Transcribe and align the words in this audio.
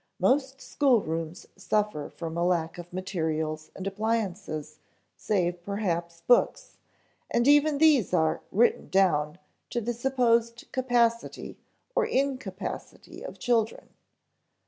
Most 0.17 0.59
schoolrooms 0.61 1.45
suffer 1.55 2.09
from 2.09 2.35
a 2.35 2.43
lack 2.43 2.79
of 2.79 2.91
materials 2.91 3.69
and 3.75 3.85
appliances 3.85 4.79
save 5.15 5.61
perhaps 5.61 6.21
books 6.21 6.77
and 7.29 7.47
even 7.47 7.77
these 7.77 8.11
are 8.11 8.41
"written 8.51 8.89
down" 8.89 9.37
to 9.69 9.79
the 9.79 9.93
supposed 9.93 10.65
capacity, 10.71 11.59
or 11.93 12.07
incapacity, 12.07 13.21
of 13.23 13.37
children. 13.37 13.89